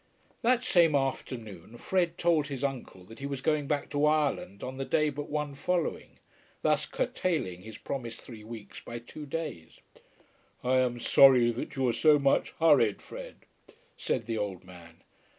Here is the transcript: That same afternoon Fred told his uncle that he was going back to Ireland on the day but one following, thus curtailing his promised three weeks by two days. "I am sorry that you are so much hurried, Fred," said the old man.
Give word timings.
That 0.41 0.63
same 0.63 0.95
afternoon 0.95 1.77
Fred 1.77 2.17
told 2.17 2.47
his 2.47 2.63
uncle 2.63 3.03
that 3.03 3.19
he 3.19 3.27
was 3.27 3.39
going 3.41 3.67
back 3.67 3.87
to 3.91 4.03
Ireland 4.07 4.63
on 4.63 4.77
the 4.77 4.83
day 4.83 5.11
but 5.11 5.29
one 5.29 5.53
following, 5.53 6.17
thus 6.63 6.87
curtailing 6.87 7.61
his 7.61 7.77
promised 7.77 8.19
three 8.19 8.43
weeks 8.43 8.79
by 8.79 8.97
two 8.97 9.27
days. 9.27 9.79
"I 10.63 10.77
am 10.77 10.99
sorry 10.99 11.51
that 11.51 11.75
you 11.75 11.87
are 11.87 11.93
so 11.93 12.17
much 12.17 12.49
hurried, 12.59 12.99
Fred," 12.99 13.45
said 13.95 14.25
the 14.25 14.39
old 14.39 14.63
man. 14.63 15.03